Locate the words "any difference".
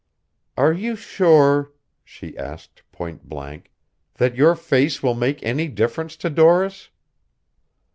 5.43-6.15